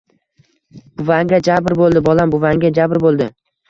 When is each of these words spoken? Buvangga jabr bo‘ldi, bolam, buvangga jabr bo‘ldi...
Buvangga 1.03 1.41
jabr 1.51 1.79
bo‘ldi, 1.85 2.05
bolam, 2.11 2.37
buvangga 2.39 2.77
jabr 2.83 3.07
bo‘ldi... 3.09 3.35